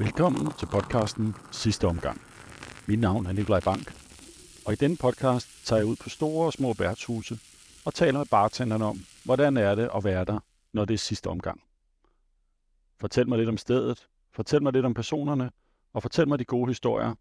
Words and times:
Velkommen 0.00 0.52
til 0.58 0.66
podcasten 0.66 1.34
Sidste 1.52 1.86
Omgang. 1.86 2.20
Mit 2.88 2.98
navn 3.00 3.26
er 3.26 3.32
Nikolaj 3.32 3.60
Bank, 3.60 3.94
og 4.66 4.72
i 4.72 4.76
denne 4.76 4.96
podcast 4.96 5.66
tager 5.66 5.80
jeg 5.80 5.86
ud 5.86 5.96
på 5.96 6.08
store 6.08 6.46
og 6.46 6.52
små 6.52 6.74
værtshuse 6.78 7.38
og 7.84 7.94
taler 7.94 8.18
med 8.18 8.26
bartenderne 8.26 8.84
om, 8.84 8.98
hvordan 9.24 9.56
er 9.56 9.74
det 9.74 9.90
at 9.94 10.04
være 10.04 10.24
der, 10.24 10.38
når 10.72 10.84
det 10.84 10.94
er 10.94 10.98
sidste 10.98 11.26
omgang. 11.26 11.60
Fortæl 13.00 13.28
mig 13.28 13.38
lidt 13.38 13.48
om 13.48 13.56
stedet, 13.56 14.06
fortæl 14.32 14.62
mig 14.62 14.72
lidt 14.72 14.86
om 14.86 14.94
personerne, 14.94 15.50
og 15.92 16.02
fortæl 16.02 16.28
mig 16.28 16.38
de 16.38 16.44
gode 16.44 16.70
historier. 16.70 17.14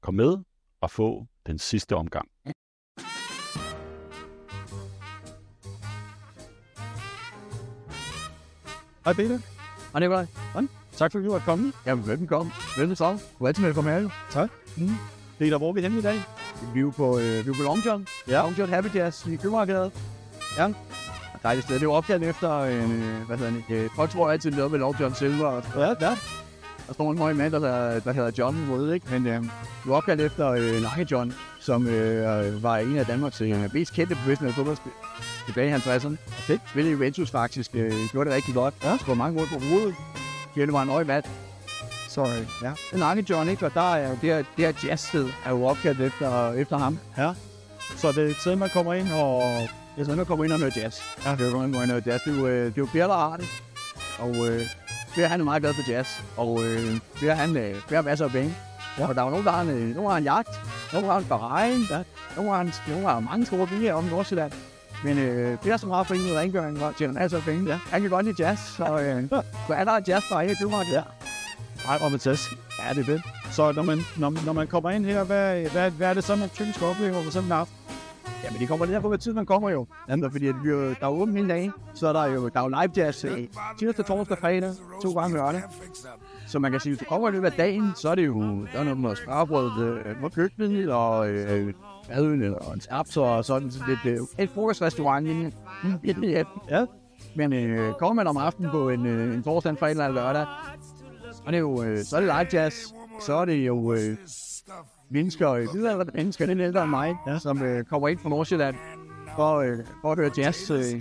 Kom 0.00 0.14
med 0.14 0.38
og 0.80 0.90
få 0.90 1.26
den 1.46 1.58
sidste 1.58 1.96
omgang. 1.96 2.28
Hej 9.04 9.12
Peter. 9.12 9.38
Hej 9.92 10.00
Nikolaj. 10.00 10.26
Tak 10.98 11.12
fordi 11.12 11.24
du 11.24 11.32
var 11.32 11.38
kommet. 11.38 11.72
Jamen, 11.86 12.06
velkommen. 12.06 12.52
Velkommen. 12.78 13.20
Du 13.38 13.44
er 13.44 13.48
altid 13.48 13.62
velkommen 13.62 13.94
her, 13.94 14.00
jo. 14.00 14.10
Tak. 14.30 14.50
Mm. 14.76 14.90
Peter, 15.38 15.58
hvor 15.58 15.68
er 15.68 15.72
vi 15.72 15.80
henne 15.80 15.98
i 15.98 16.02
dag? 16.02 16.20
Vi 16.74 16.80
er 16.80 16.90
på, 16.90 17.18
øh, 17.18 17.24
vi 17.46 17.50
er 17.50 17.54
på 17.54 17.62
Long 17.62 17.86
John. 17.86 18.06
Ja. 18.28 18.32
Long 18.42 18.58
John 18.58 18.72
Happy 18.72 18.94
Jazz 18.94 19.26
i 19.26 19.36
Købmarkedet. 19.36 19.92
Ja. 20.58 20.68
Dejligt 21.42 21.66
sted. 21.66 21.78
Det 21.78 21.86
er 21.86 21.90
opkaldt 21.90 22.24
efter 22.24 22.64
en, 22.64 22.92
øh, 23.02 23.26
hvad 23.26 23.36
hedder 23.38 23.52
det, 23.68 23.74
øh, 23.76 23.90
folk 23.96 24.10
tror 24.10 24.30
altid 24.30 24.50
noget 24.50 24.70
med 24.70 24.78
Long 24.78 25.00
John 25.00 25.14
Silver. 25.14 25.62
Ja, 25.76 25.88
ja. 25.88 26.16
der 26.86 26.92
står 26.92 27.10
en 27.12 27.18
høj 27.18 27.32
mand, 27.32 27.52
der, 27.52 27.58
der 28.00 28.12
hedder 28.12 28.30
John 28.38 28.68
Røde, 28.70 28.94
ikke? 28.94 29.06
Men 29.10 29.26
øh, 29.26 29.42
det 29.42 29.50
er 29.86 29.92
opkaldt 29.92 30.20
efter 30.20 30.50
øh, 30.50 30.82
Lange 30.82 31.06
John, 31.10 31.34
som 31.60 31.86
øh, 31.86 32.62
var 32.62 32.76
en 32.76 32.98
af 32.98 33.06
Danmarks 33.06 33.40
øh, 33.40 33.74
mest 33.74 33.92
kendte 33.92 34.14
professionelle 34.14 34.54
fodboldspillere 34.54 35.00
tilbage 35.46 35.70
i 35.70 35.72
50'erne. 35.72 36.16
Okay. 36.44 36.58
Spillede 36.70 36.92
Juventus 36.92 37.30
faktisk. 37.30 37.70
Øh, 37.74 37.92
gjorde 38.12 38.30
det 38.30 38.36
rigtig 38.36 38.54
godt. 38.54 38.74
Ja. 38.84 38.96
Skårede 38.96 39.18
mange 39.18 39.38
mål 39.38 39.46
på 39.46 39.58
hovedet. 39.58 39.94
Det 40.54 40.72
var 40.72 40.82
en. 40.82 41.22
Så 42.08 42.22
øh, 42.22 42.46
ja, 42.62 42.72
den 42.90 42.98
Lange 42.98 43.26
John, 43.30 43.48
ikke? 43.48 43.66
Og 43.66 43.74
der 43.74 43.94
er 43.94 44.08
jo 44.08 44.18
det 44.20 44.20
her, 44.20 44.36
det 44.36 44.66
her 44.66 44.72
jazzsted 44.88 45.28
er 45.46 45.50
jo 45.50 45.64
opkaldt 45.64 46.00
efter, 46.00 46.52
efter 46.52 46.78
ham. 46.78 46.98
Så 47.96 48.12
det 48.12 48.18
er 48.18 48.26
et 48.28 48.36
sted, 48.36 48.56
man 48.56 48.68
kommer 48.68 48.94
ind 48.94 49.12
og... 49.12 49.42
Jeg 49.96 50.06
så 50.06 50.14
nu 50.14 50.24
kommer 50.24 50.44
ind 50.44 50.52
og 50.52 50.58
noget 50.58 50.76
jazz. 50.76 51.00
Ja, 51.24 51.30
det 51.30 51.40
er 51.40 51.50
jo 51.50 51.62
ind 51.62 51.90
og 51.92 52.02
jazz. 52.06 52.22
Det 52.24 52.34
er 52.36 52.40
jo, 52.40 52.46
øh, 52.46 52.66
det 52.66 52.72
er 52.72 52.72
jo 52.78 52.88
Per, 52.92 53.06
der 53.06 53.16
har 53.16 53.36
det. 53.36 53.46
Og 54.18 54.48
øh, 54.48 54.62
Per, 55.14 55.26
han 55.26 55.40
er 55.40 55.44
meget 55.44 55.62
glad 55.62 55.74
for 55.74 55.90
jazz. 55.90 56.08
Og 56.36 56.64
øh, 56.64 57.00
Per, 57.20 57.34
han 57.34 57.56
øh, 57.56 57.82
har 57.88 58.02
masser 58.02 58.24
af 58.24 58.30
penge. 58.30 58.54
Ja. 58.98 59.08
Og 59.08 59.14
der 59.14 59.20
er 59.20 59.24
jo 59.24 59.30
nogen, 59.30 59.44
der 59.46 59.52
har 59.52 59.62
en, 59.62 59.68
nogen 59.68 60.10
har 60.10 60.18
en 60.18 60.24
jagt. 60.24 60.60
Nogen 60.92 61.08
har 61.08 61.18
en 61.18 61.24
Ferrari. 61.24 61.70
Ja. 61.90 62.02
Nogen 62.36 62.52
har, 62.52 62.60
en, 62.60 62.72
nogen 62.88 63.04
har 63.04 63.20
mange 63.20 63.46
store 63.46 63.66
biler 63.66 63.94
om 63.94 64.04
Nordsjælland. 64.04 64.52
Men 65.04 65.18
øh, 65.18 65.58
Per, 65.58 65.76
som 65.76 65.90
har 65.90 66.02
forenet 66.02 66.36
rengøring, 66.36 66.84
og 66.84 66.96
tjener 66.96 67.14
masser 67.14 67.38
af 67.38 67.44
penge. 67.44 67.70
Ja. 67.70 67.78
Han 67.90 68.00
kan 68.00 68.10
godt 68.10 68.26
lide 68.26 68.46
jazz. 68.46 68.60
Så, 68.60 68.84
øh, 68.84 69.28
så 69.66 69.74
er 69.74 69.84
der 69.84 70.00
jazz 70.08 70.24
fra 70.28 70.40
i 70.40 70.54
København. 70.54 70.86
Ja. 70.92 71.02
Ej, 71.88 71.98
hvor 71.98 72.08
fantastisk. 72.08 72.52
ja, 72.78 72.94
det 72.94 73.00
er 73.00 73.04
fedt. 73.04 73.22
Så 73.50 73.72
når 73.72 73.82
man, 73.82 73.98
når, 74.16 74.44
når 74.46 74.52
man 74.52 74.66
kommer 74.66 74.90
ind 74.90 75.04
her, 75.04 75.24
hvad, 75.24 75.70
hvad, 75.70 75.90
hvad 75.90 76.10
er 76.10 76.14
det 76.14 76.24
så, 76.24 76.36
man 76.36 76.48
typisk 76.48 76.82
oplever 76.82 77.24
på 77.24 77.30
sådan 77.30 77.48
en 77.48 77.52
aften? 77.52 77.76
Jamen, 78.44 78.60
det 78.60 78.68
kommer 78.68 78.86
lidt 78.86 78.96
af 78.96 79.02
på, 79.02 79.08
hvad 79.08 79.18
tid 79.18 79.32
man 79.32 79.46
kommer 79.46 79.70
jo. 79.70 79.86
Jamen, 80.08 80.30
fordi 80.30 80.46
at 80.46 80.54
vi 80.64 80.68
jo, 80.70 80.88
der 80.88 80.94
er 81.00 81.08
åbent 81.08 81.36
hele 81.36 81.48
dagen, 81.48 81.72
så 81.94 82.08
er 82.08 82.12
der 82.12 82.24
jo, 82.24 82.48
der 82.48 82.60
er 82.60 82.64
jo 82.64 82.68
live 82.68 82.92
jazz 82.96 83.24
øh, 83.24 83.38
tirsdag, 83.78 84.04
torsdag, 84.04 84.38
fredag, 84.38 84.72
to 85.02 85.12
gange 85.12 85.36
lørdag. 85.36 85.62
Så 86.46 86.58
man 86.58 86.70
kan 86.70 86.80
sige, 86.80 86.90
hvis 86.90 86.98
du 86.98 87.04
kommer 87.04 87.28
i 87.28 87.32
løbet 87.32 87.46
af 87.46 87.52
dagen, 87.52 87.92
så 87.96 88.08
er 88.08 88.14
det 88.14 88.26
jo, 88.26 88.40
der 88.72 88.78
er 88.78 88.84
noget 88.84 88.98
med 88.98 89.16
smørbrød 89.16 89.84
øh, 89.84 90.20
på 90.20 90.28
køkkenet, 90.28 90.90
og 90.90 91.30
øh, 91.30 91.74
madøl 92.08 92.42
eller 92.42 92.72
en 92.72 92.80
snaps 92.80 93.16
og 93.16 93.44
sådan 93.44 93.70
så 93.70 93.80
lidt 93.88 94.20
øh, 94.20 94.44
et 94.44 94.50
frokostrestaurant 94.50 95.28
inde 95.28 95.52
i 96.04 96.12
mm, 96.12 96.22
ja. 96.22 96.42
Ja. 96.70 96.84
Men 97.36 97.52
øh, 97.52 97.94
kommer 97.94 98.14
man 98.14 98.26
om 98.26 98.36
aftenen 98.36 98.70
på 98.70 98.88
en, 98.88 99.06
øh, 99.06 99.34
en 99.34 99.42
torsdag, 99.42 99.70
en 99.70 99.76
fredag 99.76 100.06
eller 100.06 100.08
lørdag, 100.08 100.46
er 101.46 101.50
det 101.50 101.58
jo 101.58 101.82
øh, 101.82 102.04
så 102.04 102.16
er 102.16 102.20
det 102.20 102.28
live 102.28 102.62
jazz, 102.62 102.74
så 103.20 103.34
er 103.34 103.44
det 103.44 103.66
jo 103.66 103.92
øh, 103.92 104.16
mennesker, 105.10 105.50
øh, 105.50 105.66
midaldrende 105.74 106.12
mennesker, 106.14 106.46
lidt 106.46 106.60
ældre 106.60 106.82
end 106.82 106.90
mig, 106.90 107.16
ja. 107.26 107.38
som 107.38 107.62
øh, 107.62 107.84
kommer 107.84 108.08
ind 108.08 108.18
fra 108.18 108.28
Nordsjælland 108.28 108.76
for, 109.36 109.56
øh, 109.56 109.78
for 110.00 110.12
at 110.12 110.18
høre 110.18 110.30
jazz. 110.38 110.70
Øh, 110.70 111.00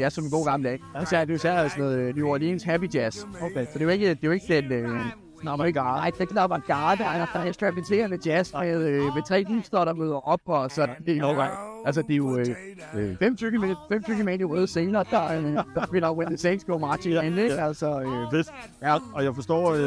jazz 0.00 0.14
som 0.14 0.24
en 0.24 0.30
god 0.30 0.44
gammel 0.44 0.70
dag. 0.70 0.80
Ja. 0.94 1.04
Så 1.04 1.16
er 1.16 1.24
det 1.24 1.32
jo 1.32 1.38
særligt 1.38 1.72
sådan 1.72 1.84
noget 1.84 1.98
øh, 1.98 2.16
New 2.16 2.28
Orleans 2.28 2.62
Happy 2.62 2.94
Jazz. 2.94 3.24
Okay. 3.42 3.66
Så 3.66 3.70
det 3.74 3.80
er 3.80 3.84
jo 3.84 3.90
ikke, 3.90 4.08
det 4.08 4.24
er 4.24 4.28
jo 4.28 4.30
ikke 4.30 4.60
den... 4.60 4.72
Øh, 4.72 5.00
Nå, 5.42 5.56
men 5.56 5.66
ikke 5.66 5.78
Nej, 5.78 6.10
det 6.10 6.16
er 6.16 6.20
ikke 6.20 6.40
avantgarde. 6.40 7.02
Der 7.02 7.08
er, 7.08 7.26
er 7.34 7.44
eksperimenterende 7.44 8.18
jazz 8.26 8.52
med, 8.54 8.88
øh, 8.88 9.14
med 9.14 9.22
tre 9.28 9.44
gister, 9.44 9.84
der 9.84 9.94
møder 9.94 10.28
op 10.28 10.40
og 10.46 10.70
sådan. 10.70 10.96
Det 11.06 11.14
er 11.14 11.18
jo 11.18 11.26
okay. 11.26 11.48
Altså, 11.86 12.02
det 12.02 12.12
er 12.12 12.16
jo 12.16 12.38
øh, 12.38 12.46
øh, 12.94 13.16
fem 13.18 13.36
stykker 13.36 13.60
med, 13.60 13.74
fem 13.92 14.02
stykker 14.02 14.24
med 14.24 14.40
i 14.40 14.44
røde 14.44 14.66
scener, 14.66 15.02
der, 15.02 15.38
øh, 15.38 15.54
der 15.74 15.86
spiller 15.86 16.12
When 16.12 16.28
the 16.28 16.36
Saints 16.36 16.64
Go 16.64 16.78
Marching 16.78 17.26
In, 17.26 17.38
ikke? 17.38 17.54
Altså, 17.54 18.00
øh. 18.32 18.44
Ja, 18.82 18.96
og 19.14 19.24
jeg 19.24 19.34
forstår, 19.34 19.72
øh, 19.72 19.80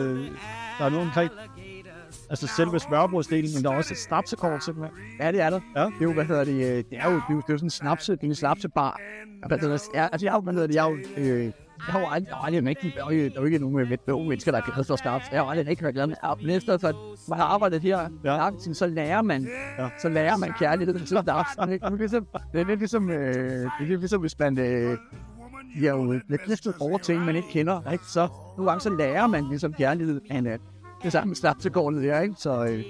der 0.79 0.85
er 0.85 0.89
noget 0.89 1.07
omkring 1.07 1.31
altså 2.29 2.47
selve 2.47 2.79
smørbrødsdelen, 2.79 3.49
men 3.55 3.63
der 3.63 3.71
er 3.71 3.75
også 3.75 3.94
et 3.94 3.97
snapsekort 3.97 4.63
simpelthen. 4.63 4.97
Ja, 5.19 5.31
det 5.31 5.41
er 5.41 5.49
der. 5.49 5.59
Ja. 5.75 5.85
Det 5.85 5.94
er 5.99 6.03
jo, 6.03 6.13
hvad 6.13 6.25
hedder 6.25 6.44
det, 6.44 6.53
øh, 6.53 6.61
det 6.61 6.85
er 6.91 7.11
jo, 7.11 7.15
det 7.15 7.23
er 7.29 7.33
jo, 7.33 7.38
det 7.38 7.49
er 7.49 7.53
jo 7.53 7.57
sådan 7.57 7.65
en 7.65 7.69
snapse, 7.69 8.11
det 8.11 8.23
er 8.23 8.27
en 8.27 8.35
snapsebar. 8.35 8.99
Ja, 9.94 10.07
altså 10.11 10.25
jeg 10.25 10.31
har 10.31 10.38
jo, 10.38 10.41
hvad 10.41 10.53
hedder 10.53 10.67
det, 10.67 10.75
jeg 10.75 10.83
har 10.83 10.89
jo, 10.89 10.97
øh, 11.17 11.51
jeg 11.88 11.94
har 11.94 12.06
aldrig, 12.06 12.28
jeg 12.30 12.36
har 12.38 12.46
aldrig 12.46 12.66
rigtig, 12.66 12.94
der 12.97 13.03
er 13.06 13.09
der 13.30 13.41
er 13.41 13.46
ikke 13.46 13.59
nogen 13.59 13.75
med 13.75 14.13
unge 14.13 14.30
mennesker, 14.30 14.52
der 14.52 14.59
er 14.59 14.63
glade 14.72 14.84
for 14.84 14.96
snaps. 14.96 15.25
Jeg 15.31 15.41
har 15.41 15.47
aldrig 15.47 15.68
rigtig 15.68 15.84
været 15.84 15.96
glad 15.96 16.08
med 16.08 16.16
snaps. 16.19 16.41
Men 16.41 16.50
efter 16.52 16.78
så 16.78 16.94
man 17.30 17.40
har 17.40 17.46
arbejdet 17.46 17.81
her, 17.81 18.09
Ja. 18.25 18.50
så 18.74 18.88
lærer 18.88 19.22
man, 19.22 19.47
Ja. 19.80 19.90
så 20.02 20.09
lærer 20.09 20.38
man 20.38 20.53
kærlighed 20.59 21.00
til 21.00 21.08
snaps. 21.08 21.50
Det 21.56 21.80
er 21.84 21.97
ligesom, 21.97 22.28
det 22.53 22.62
er 22.62 22.66
lidt 22.66 22.80
ligesom, 22.80 23.09
øh, 23.09 23.34
det 23.36 23.66
er 23.80 23.86
lidt 23.86 24.00
ligesom 24.00 24.22
hvis 24.22 24.40
man, 24.40 24.59
øh, 24.59 24.97
Ja, 25.81 25.88
jo 25.88 26.12
lidt 26.12 26.47
lidt 26.47 26.68
over 26.80 26.97
ting, 26.97 27.25
man 27.25 27.36
ikke 27.36 27.47
kender, 27.52 27.92
ikke? 27.92 28.03
Så 28.06 28.28
nogle 28.57 28.72
gange 28.72 28.81
så 28.81 28.90
lærer 28.90 29.28
man 29.28 29.44
ligesom 29.50 29.74
kærlighed 29.74 30.22
af 30.30 30.36
hinanden. 30.36 30.68
Det 31.03 31.12
samme 31.12 31.28
med 31.28 31.36
snapsekortet 31.36 32.03
der, 32.03 32.19
ikke? 32.22 32.36
Så 32.38 32.66
øh, 32.66 32.84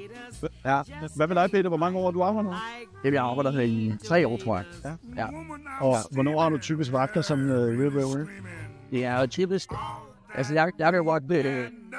ja, 0.65 0.81
Hvad 1.15 1.27
med 1.27 1.35
dig, 1.35 1.51
Peter? 1.51 1.67
Hvor 1.69 1.77
mange 1.77 1.99
år 1.99 2.03
har 2.05 2.11
du 2.11 2.23
arbejdet 2.23 2.51
nu? 2.51 2.57
det 3.03 3.11
vil 3.11 3.13
jeg 3.13 3.23
arbejde 3.23 3.51
her 3.51 3.61
i 3.61 3.93
tre 4.05 4.27
år, 4.27 4.37
tror 4.37 4.55
jeg. 4.55 4.65
Ja. 4.85 4.91
ja. 5.21 5.27
Og 5.81 5.95
hvornår 6.11 6.41
har 6.41 6.49
du 6.49 6.57
typisk 6.57 6.91
vagter 6.91 7.21
som 7.21 7.39
øh, 7.49 7.79
Real 7.79 7.89
Real? 7.89 8.27
Det 8.91 9.05
er 9.05 9.19
jo 9.19 9.27
typisk. 9.27 9.69
Altså, 10.35 10.53
jeg, 10.53 10.71
jeg 10.79 10.93
kan 10.93 11.05
godt, 11.05 11.23
øh, 11.31 11.45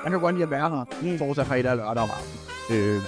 jeg 0.05 0.11
kan 0.11 0.21
godt 0.21 0.35
lide 0.35 0.45
at 0.45 0.51
være 0.51 0.71
her. 0.71 1.19
Torsdag, 1.19 1.47
fredag 1.47 1.71
og 1.71 1.77
lørdag 1.77 2.03
om 2.03 2.11
aftenen. 2.11 2.47
Øh, 2.71 3.03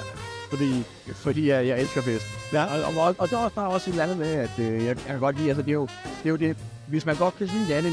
fordi, 0.51 0.85
fordi 1.15 1.49
jeg, 1.49 1.67
jeg 1.67 1.81
elsker 1.81 2.03
fest. 2.03 2.27
Ja. 2.53 2.65
Og, 2.65 3.03
og, 3.03 3.15
og 3.19 3.31
der 3.31 3.37
er 3.37 3.41
også, 3.45 3.55
der 3.55 3.63
er 3.63 3.67
også 3.67 3.91
et 3.91 3.93
eller 3.93 4.05
andet 4.05 4.19
med, 4.19 4.33
at 4.33 4.59
øh, 4.59 4.75
jeg, 4.75 4.85
jeg, 4.85 4.97
kan 4.97 5.21
godt 5.21 5.37
lide, 5.37 5.49
altså 5.49 5.63
det 5.63 5.71
er 5.71 5.75
jo 5.75 5.89
det, 6.23 6.27
er 6.27 6.31
jo 6.31 6.37
det 6.37 6.57
hvis 6.89 7.07
man 7.07 7.17
godt 7.17 7.37
kan 7.37 7.47
lide 7.47 7.69
landet, 7.69 7.93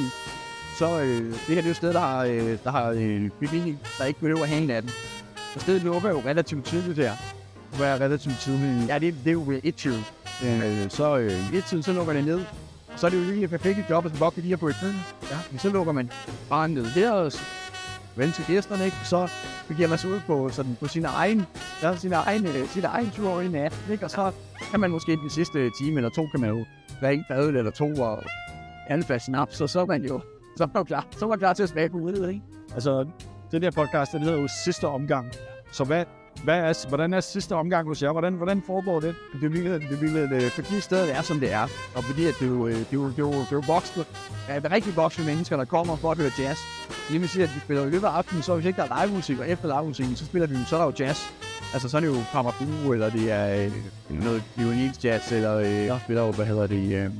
så 0.78 1.00
øh, 1.00 1.26
det 1.26 1.34
her 1.34 1.56
det 1.56 1.58
er 1.58 1.64
jo 1.64 1.70
et 1.70 1.76
sted, 1.76 1.94
der 1.94 2.00
har, 2.00 2.24
øh, 2.24 2.58
der 2.64 2.72
har 2.72 2.90
øh, 2.90 3.30
bevilling, 3.40 3.80
der 3.98 4.06
ikke 4.06 4.20
behøver 4.20 4.42
at 4.44 4.50
hænge 4.50 4.68
natten. 4.68 4.92
Og 5.56 5.62
stedet 5.62 5.82
lukker 5.82 6.10
jo 6.10 6.22
relativt 6.26 6.66
tidligt 6.66 6.98
der. 6.98 7.12
Hvad 7.78 7.88
er 7.88 8.02
relativt 8.02 8.40
tidligt? 8.40 8.90
Ja, 8.90 9.00
det, 9.00 9.16
det 9.24 9.30
er 9.30 9.34
jo 9.34 9.54
et 9.64 9.76
tid. 9.76 9.98
Øh, 10.46 10.90
så 10.90 11.18
øh, 11.18 11.54
et 11.54 11.66
tid, 11.66 11.84
så 11.84 11.94
lukker 11.94 12.14
det 12.14 12.26
ned. 12.26 12.42
Og 12.96 13.00
så 13.00 13.06
er 13.06 13.10
det 13.10 13.18
jo 13.18 13.24
lige 13.32 13.44
et 13.44 13.50
perfekt 13.50 13.90
job, 13.90 14.06
at 14.06 14.12
man 14.12 14.20
godt 14.20 14.34
kan 14.34 14.44
lide 14.44 14.54
at 14.54 14.60
et. 14.60 14.96
Ja. 15.32 15.38
Men 15.52 15.60
så 15.60 15.70
lukker 15.70 15.94
man 15.94 16.12
bare 16.50 16.70
ned 16.70 16.86
her 16.86 17.12
og 17.12 17.32
s- 17.32 17.44
ven 18.16 18.32
til 18.32 18.46
gæsterne, 18.48 18.86
ikke? 18.86 18.98
Så 19.04 19.30
begiver 19.68 19.88
man 19.90 19.98
sig 19.98 20.10
ud 20.10 20.20
på, 20.28 20.50
sådan, 20.50 20.78
på 20.80 20.88
sin 20.88 21.06
egen, 21.06 21.46
ja, 21.84 21.96
sin 21.96 22.14
egen, 22.14 22.46
øh, 22.46 22.68
sin 22.68 22.84
egen 22.86 23.12
tur 23.12 23.42
i 23.42 23.48
nat, 23.48 23.76
ikke? 23.92 24.06
Og 24.06 24.12
så 24.12 24.32
kan 24.72 24.80
man 24.80 24.92
måske 24.92 25.12
den 25.12 25.30
sidste 25.30 25.70
time 25.82 25.96
eller 25.98 26.10
to, 26.10 26.28
kan 26.32 26.40
man 26.42 26.50
jo 26.50 26.66
være 27.02 27.14
en 27.14 27.26
fadøl 27.28 27.56
eller 27.56 27.72
to 27.72 27.86
og 27.94 28.24
anden 28.90 29.08
fast 29.08 29.26
snaps, 29.26 29.62
og 29.62 29.70
så 29.70 29.80
er 29.82 29.86
man 29.86 30.04
jo 30.06 30.22
så 30.58 30.64
er 30.64 30.68
man 30.74 30.86
klar, 30.86 31.06
så 31.18 31.26
er 31.26 31.30
man 31.30 31.40
klar 31.40 31.54
til 31.54 31.64
at 31.64 31.70
smage 31.70 31.90
på 31.90 31.98
ikke? 32.30 32.42
Altså, 32.74 33.06
den 33.52 33.62
der 33.62 33.72
podcast, 33.72 34.12
den 34.12 34.22
hedder 34.22 34.38
jo 34.42 34.48
sidste 34.66 34.88
omgang. 34.88 35.32
Så 35.72 35.84
hvad, 35.84 36.06
hvad 36.44 36.60
er, 36.60 36.88
hvordan 36.88 37.14
er 37.14 37.20
sidste 37.20 37.56
omgang 37.56 37.88
hos 37.88 38.04
jer? 38.04 38.12
Hvordan, 38.12 38.34
hvordan 38.34 38.64
foregår 38.68 39.00
det? 39.00 39.16
Det 39.34 39.44
er 39.44 39.50
virkelig, 39.50 39.82
det 39.90 40.02
virkelig, 40.02 40.32
øh, 40.32 40.52
fordi 40.52 40.80
stedet 40.80 41.16
er, 41.16 41.22
som 41.22 41.40
det 41.40 41.54
er, 41.54 41.64
og 41.96 42.04
fordi 42.04 42.26
at 42.26 42.36
det 42.40 42.46
er 42.46 42.50
jo, 42.50 42.68
øh, 42.68 42.74
det 42.74 42.82
er 42.82 42.94
jo, 42.94 43.08
det 43.10 43.20
er 43.20 43.24
jo, 43.24 43.32
det 43.32 43.52
er 43.52 43.56
jo 43.56 43.64
voksne, 43.68 44.06
ja, 44.50 44.56
det 44.56 44.66
er 44.66 44.72
rigtig 44.72 44.96
voksne 44.96 45.26
mennesker, 45.26 45.58
der 45.58 45.66
kommer 45.66 45.96
for 45.96 46.12
at 46.12 46.18
høre 46.18 46.32
jazz. 46.40 46.60
Det 47.12 47.22
vil 47.22 47.30
sige, 47.30 47.44
at 47.44 47.56
vi 47.56 47.60
spiller 47.60 47.86
i 47.86 47.90
løbet 47.90 48.08
af 48.08 48.12
aftenen, 48.12 48.44
så 48.44 48.56
hvis 48.56 48.66
ikke 48.66 48.78
der 48.78 48.84
er 48.84 49.06
live 49.06 49.16
musik, 49.16 49.40
og 49.40 49.50
efter 49.50 49.80
live 49.80 49.88
musik, 49.88 50.06
så 50.16 50.26
spiller 50.26 50.48
vi, 50.48 50.56
så 50.68 50.76
er 50.76 50.80
der 50.80 50.86
jo 50.86 50.94
jazz. 51.00 51.20
Altså 51.74 51.90
så 51.90 51.98
er 51.98 52.02
det 52.02 52.08
jo 52.08 52.18
Pamabu, 52.32 52.94
eller 52.94 53.10
det 53.10 53.32
er 53.32 53.66
øh, 53.66 53.72
noget 54.10 54.44
Orleans 54.58 55.06
jazz, 55.06 55.32
eller 55.32 55.56
øh, 55.56 55.86
jeg 55.86 56.00
spiller 56.04 56.26
jo, 56.26 56.32
hvad 56.32 56.46
hedder 56.46 56.68
det, 56.68 56.96
øh, 56.96 57.12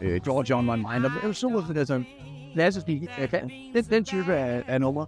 øh, 0.00 0.20
George 0.24 0.54
on 0.54 0.64
My 0.64 0.76
Mind, 0.76 1.04
og 1.04 1.10
det 1.10 1.18
er 1.22 1.26
jo 1.26 1.32
super, 1.32 1.64
det 1.68 1.76
er 1.76 1.84
sådan 1.84 2.06
klassisk, 2.54 2.86
kan, 3.30 3.50
den, 3.74 3.84
den 3.84 4.04
type 4.04 4.34
af, 4.34 4.62
af 4.66 4.80
nummer. 4.80 5.06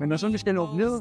Men 0.00 0.08
når 0.08 0.16
sådan 0.16 0.32
vi 0.32 0.38
skal 0.38 0.54
lukke 0.54 0.76
ned, 0.76 1.00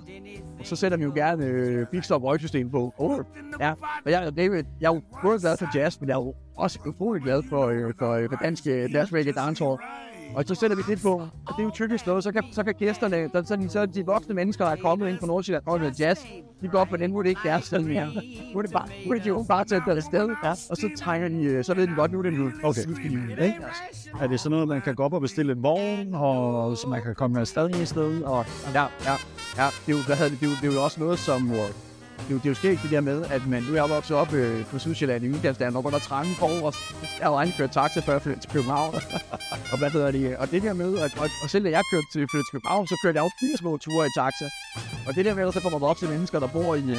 så 0.64 0.76
sætter 0.76 0.98
vi 0.98 1.04
jo 1.04 1.12
gerne 1.16 1.46
øh, 1.46 1.88
Big 1.92 2.04
Stop 2.04 2.24
røgsystem 2.24 2.70
på. 2.70 2.94
Oh, 2.98 3.20
ja, 3.60 3.74
Men 4.06 4.14
jeg, 4.14 4.38
David, 4.38 4.64
jeg 4.82 4.90
er 4.90 4.94
jo 4.94 5.02
både 5.24 5.40
glad 5.40 5.58
for 5.58 5.68
jazz, 5.76 6.00
men 6.00 6.10
jeg 6.10 6.16
er 6.16 6.20
jo 6.20 6.34
også 6.58 6.80
utrolig 6.88 7.22
glad 7.22 7.44
for, 7.50 7.68
øh, 7.68 7.94
for, 8.00 8.12
øh, 8.12 8.30
for 8.30 8.36
dansk 8.36 8.68
øh, 8.68 8.94
jazz 8.94 9.14
reggae 9.14 9.34
dancehall. 9.34 9.78
Og 10.36 10.44
så 10.48 10.56
sætter 10.56 10.78
vi 10.78 10.83
det 10.88 11.01
på, 11.01 11.12
og 11.12 11.30
det 11.48 11.60
er 11.60 11.63
jo 11.63 11.69
typisk 11.74 12.07
noget, 12.07 12.24
så 12.24 12.31
kan, 12.31 12.44
så 12.51 12.63
kan 12.63 12.74
gæsterne, 12.74 13.30
der, 13.33 13.44
så, 13.44 13.66
så 13.69 13.86
de 13.86 14.06
voksne 14.06 14.36
mennesker, 14.36 14.66
der 14.66 14.72
er 14.72 14.75
kommet 14.75 15.10
ind 15.10 15.19
fra 15.19 15.28
Nordsjælland, 15.28 15.63
og 15.68 15.80
noget 15.80 16.00
jazz, 16.00 16.22
de 16.62 16.68
går 16.68 16.80
op 16.80 16.88
på 16.88 16.98
den, 16.98 17.12
hvor 17.12 17.22
det 17.22 17.30
ikke 17.30 17.42
er 17.45 17.51
deres 17.51 17.66
sted 17.66 17.80
mere. 17.80 18.07
Nu 18.54 18.57
er 18.57 18.62
det 18.62 18.72
bare, 18.72 18.88
nu 19.06 19.12
er 19.12 19.18
det 19.18 19.25
jo 19.28 19.45
bare 19.48 19.66
til 19.66 19.81
det 19.88 20.04
sted, 20.04 20.30
ja. 20.44 20.50
og 20.50 20.78
så 20.78 20.89
tegner 20.98 21.28
de, 21.28 21.44
øh, 21.44 21.63
så 21.63 21.74
ved 21.74 21.88
de 21.88 21.95
godt, 21.95 22.12
nu 22.12 22.18
er 22.19 22.24
det 22.24 22.33
nu. 22.33 22.51
Okay. 22.63 22.81
Nu 22.86 23.30
ikke? 23.30 23.56
Er 24.22 24.28
det 24.28 24.39
sådan 24.39 24.51
noget, 24.51 24.68
man 24.68 24.81
kan 24.81 24.95
gå 24.95 25.04
op 25.04 25.13
og 25.13 25.22
bestille 25.22 25.54
en 25.54 25.63
vogn, 25.63 26.13
og 26.13 26.77
så 26.77 26.88
man 26.88 27.01
kan 27.01 27.16
komme 27.16 27.39
afsted 27.39 27.69
i 27.69 27.86
sted? 27.86 28.22
Og, 28.22 28.45
Ja, 28.74 28.81
ja. 28.81 29.16
Ja, 29.57 29.68
det 29.86 29.94
er 29.94 29.98
jo, 29.98 30.04
hvad 30.06 30.30
det, 30.30 30.39
det 30.39 30.45
er 30.45 30.50
jo, 30.50 30.56
det 30.62 30.69
er 30.69 30.74
jo 30.74 30.84
også 30.84 31.00
noget, 31.00 31.19
som... 31.19 31.51
Det 32.22 32.30
er 32.30 32.34
jo, 32.34 32.38
det 32.38 32.46
er 32.46 32.50
jo 32.50 32.56
sket 32.56 32.80
det 32.84 32.92
der 32.92 33.02
med, 33.02 33.26
at 33.30 33.48
man, 33.48 33.64
nu 33.64 33.72
er 33.72 33.82
jeg 33.82 33.90
vokset 33.90 34.18
op 34.18 34.34
øh, 34.34 34.66
på 34.66 34.80
Sydsjælland 34.80 35.24
i 35.24 35.30
udkantsdagen, 35.30 35.72
hvor 35.74 35.90
der 35.90 35.96
er 35.96 36.00
trange 36.12 36.36
på 36.40 36.46
og 36.46 36.74
jeg 37.02 37.26
har 37.26 37.32
jo 37.32 37.38
aldrig 37.38 37.56
kørt 37.58 37.72
taxa 37.72 38.00
før 38.00 38.14
jeg 38.14 38.22
flyttede 38.22 38.44
til 38.44 38.52
København. 38.52 38.94
og 39.72 39.78
hvad 39.80 39.90
hedder 39.90 40.12
det? 40.12 40.38
Og 40.38 40.52
det 40.52 40.64
der 40.64 40.74
med, 40.74 40.98
at, 40.98 41.12
og, 41.18 41.28
og 41.44 41.50
selv 41.50 41.66
da 41.66 41.70
jeg 41.70 41.84
kørte 41.92 42.08
til, 42.14 42.20
flyttede 42.32 42.48
til 42.48 42.52
København, 42.52 42.88
så 42.88 42.96
kørte 43.04 43.16
jeg 43.18 43.24
også 43.24 43.38
fire 43.40 43.58
små 43.58 43.78
ture 43.78 44.06
i 44.08 44.10
taxa. 44.20 44.48
Og 45.08 45.16
det 45.16 45.26
der 45.26 45.34
med, 45.36 45.48
at 45.48 45.54
så 45.54 45.62
kommer 45.62 45.80
man 45.80 45.90
op 45.90 45.98
til 45.98 46.10
mennesker, 46.10 46.40
der 46.40 46.48
bor 46.48 46.76
i 46.76 46.86
øh, 46.96 46.98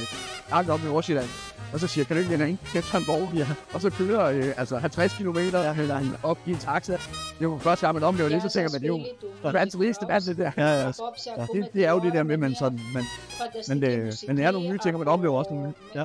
langt 0.51 0.71
op 0.71 0.81
i 0.85 0.87
Nordsjælland, 0.87 1.29
og 1.73 1.81
så 1.81 1.87
siger, 1.87 2.05
kan 2.05 2.17
du 2.17 2.23
ikke 2.45 2.59
kæft 2.73 2.95
en 2.95 3.05
borg, 3.07 3.47
og 3.75 3.81
så 3.81 3.91
kører 3.91 4.25
øh, 4.25 4.45
altså 4.57 4.77
50 4.79 5.13
km 5.13 5.39
op 6.23 6.39
i 6.47 6.51
en 6.51 6.57
taxa. 6.59 6.93
Det 6.93 7.01
er 7.41 7.43
jo 7.43 7.59
første 7.59 7.87
gang, 7.87 7.95
man 7.95 8.03
oplever 8.05 8.29
det, 8.29 8.43
så 8.43 8.49
tænker 8.49 8.71
man, 8.73 8.81
det 8.81 8.87
er 8.87 8.93
jo 9.45 9.51
verdens 9.53 9.79
rigeste 9.81 10.07
mand, 10.09 10.23
det 10.25 10.37
der. 10.37 10.51
Ja, 10.57 10.83
ja. 10.83 10.93
Ja, 11.39 11.47
det, 11.55 11.69
det 11.75 11.85
er 11.87 11.91
jo 11.91 12.01
det 12.01 12.13
der 12.13 12.23
med, 12.23 12.37
man 12.37 12.55
sådan, 12.55 12.81
man, 12.95 13.05
men 13.69 13.83
det, 13.83 14.25
men 14.29 14.37
det 14.37 14.45
er 14.45 14.51
nogle 14.51 14.69
nye 14.71 14.79
ting, 14.79 14.95
og 14.95 14.99
man 14.99 15.09
oplever 15.09 15.39
også 15.39 15.51
nogle 15.55 15.67
nye. 15.69 15.75
Ja. 15.95 16.05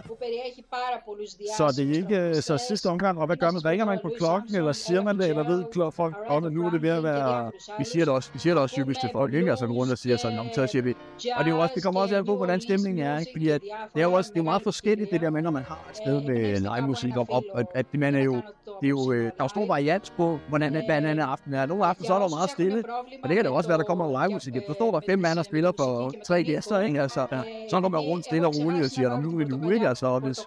Så 1.58 1.74
det 1.78 1.90
er 1.92 1.94
ikke 1.96 2.42
så 2.42 2.66
sidste 2.68 2.88
omgang, 2.90 3.19
og 3.19 3.25
hvad 3.25 3.38
gør 3.38 3.52
man? 3.52 3.66
Ringer 3.66 3.86
man 3.86 4.00
på 4.02 4.12
klokken, 4.18 4.56
eller 4.56 4.72
siger 4.72 5.04
man 5.04 5.18
det, 5.19 5.30
eller 5.30 5.48
ved 5.48 5.64
klo- 5.75 5.90
folk, 5.90 6.16
og 6.28 6.52
nu 6.52 6.66
er 6.66 6.69
det 6.69 6.81
ved 6.81 6.90
at 6.90 7.04
være... 7.04 7.52
Vi 7.80 7.86
siger 7.86 8.06
det 8.06 8.14
også, 8.14 8.30
vi 8.34 8.40
siger 8.40 8.54
det 8.54 8.64
også 8.64 8.75
typisk 8.75 9.00
til 9.00 9.10
folk, 9.14 9.34
ikke? 9.34 9.50
Altså 9.52 9.66
rundt 9.66 9.92
og 9.92 9.98
siger 9.98 10.18
sådan, 10.18 10.38
"Nå, 10.38 10.44
men 10.44 10.52
så 10.56 10.68
siger 10.68 10.81
vi. 10.81 10.94
Og 11.38 11.46
det, 11.46 11.52
er 11.52 11.56
jo 11.56 11.62
også, 11.62 11.72
det 11.75 11.84
kommer 11.84 12.02
også 12.02 12.16
an 12.18 12.25
på, 12.25 12.36
hvordan 12.36 12.62
stemningen 12.62 13.06
er, 13.06 13.19
ikke? 13.19 13.31
Fordi 13.36 13.50
at, 13.50 13.62
det 13.94 14.00
er 14.02 14.04
jo 14.08 14.14
også 14.14 14.31
det 14.34 14.40
er 14.40 14.44
meget 14.44 14.62
forskelligt, 14.62 15.12
det 15.12 15.22
der 15.22 15.30
med, 15.30 15.42
når 15.42 15.52
man 15.57 15.65
har 15.68 15.80
et 15.92 15.98
sted 15.98 16.21
med 16.21 16.59
live 16.59 16.88
musik 16.88 17.18
op, 17.18 17.27
op 17.30 17.44
at, 17.56 17.65
at 17.74 17.86
det, 17.92 18.00
man 18.00 18.15
er 18.15 18.24
jo, 18.24 18.36
det 18.81 18.86
er 18.86 18.89
jo, 18.89 19.12
øh, 19.12 19.24
der 19.24 19.30
er 19.39 19.44
jo 19.44 19.48
stor 19.48 19.65
varians 19.68 20.09
på, 20.09 20.39
hvordan 20.50 20.75
at 20.75 20.83
banen 20.88 21.19
aften 21.19 21.54
er. 21.54 21.65
Nogle 21.65 21.86
aften 21.86 22.06
så 22.06 22.13
er 22.13 22.19
der 22.19 22.30
meget 22.30 22.50
stille, 22.50 22.83
og 23.24 23.30
det 23.30 23.36
kan 23.36 23.45
da 23.45 23.51
også 23.51 23.69
være, 23.69 23.77
der 23.77 23.83
kommer 23.83 24.25
live 24.25 24.33
musik. 24.33 24.54
Så 24.68 24.74
står 24.74 24.92
der 24.92 25.00
fem 25.09 25.19
mand 25.19 25.39
og 25.39 25.45
spiller 25.45 25.71
for 25.80 26.12
tre 26.27 26.44
gæster, 26.44 26.80
ikke? 26.80 27.01
Altså, 27.01 27.27
ja. 27.31 27.42
så 27.69 27.81
går 27.81 27.89
man 27.89 28.00
rundt 28.00 28.25
stille 28.25 28.48
og 28.48 28.54
roligt 28.65 28.83
og 28.86 28.89
siger, 28.92 29.09
"Nå, 29.09 29.18
nu 29.21 29.39
er 29.39 29.44
det 29.45 29.62
nu, 29.62 29.69
ikke? 29.69 29.88
Altså, 29.89 30.19
hvis, 30.19 30.39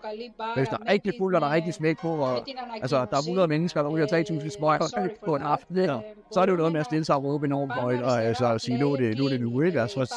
hvis 0.57 0.69
der 0.69 0.77
er 0.87 0.93
rigtig 0.93 1.13
fuld, 1.19 1.35
og 1.35 1.41
der 1.41 1.47
er 1.47 1.53
rigtig 1.55 1.75
smæk 1.75 1.99
på, 1.99 2.09
og 2.09 2.47
altså, 2.83 2.97
der 3.11 3.17
er 3.17 3.21
100 3.21 3.49
mennesker, 3.49 3.83
der 3.83 3.89
ryger 3.91 4.07
3.000 4.07 4.51
smøger 4.59 5.09
på 5.25 5.37
en 5.37 5.43
aften, 5.43 5.77
ikke? 5.79 5.95
så 6.33 6.41
er 6.41 6.47
det 6.47 6.53
jo 6.53 6.57
noget 6.57 6.73
med 6.73 6.81
at 6.81 6.87
stille 6.87 7.05
sig 7.05 7.15
og 7.17 7.25
råbe 7.25 7.47
enormt 7.47 7.73
højt, 7.73 8.03
og 8.03 8.23
altså, 8.25 8.59
sige, 8.59 8.79
nu 8.79 8.93
er 8.93 8.97
det 8.97 9.19
nu, 9.19 9.25
er 9.25 9.29
det 9.29 9.41
nu 9.41 9.61
ikke? 9.61 9.81
Altså, 9.81 10.15